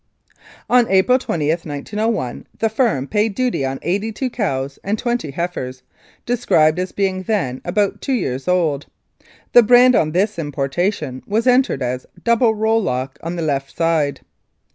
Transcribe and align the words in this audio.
"On 0.67 0.87
April 0.89 1.19
20, 1.19 1.47
1901, 1.49 2.47
the 2.57 2.69
firm 2.69 3.05
paid 3.05 3.35
duty 3.35 3.63
on 3.63 3.77
eighty 3.83 4.11
two 4.11 4.31
cows 4.31 4.79
and 4.83 4.97
twenty 4.97 5.29
heifers, 5.29 5.83
described 6.25 6.79
as 6.79 6.91
being 6.91 7.21
then 7.21 7.61
about 7.63 8.01
two 8.01 8.13
years 8.13 8.47
old. 8.47 8.87
The 9.53 9.61
brand 9.61 9.93
on 9.95 10.11
this 10.13 10.39
importation 10.39 11.21
was 11.27 11.45
entered 11.45 11.83
as 11.83 12.07
^ 12.25 13.11
on 13.21 13.35
the 13.35 13.41
left 13.43 13.77
side. 13.77 14.21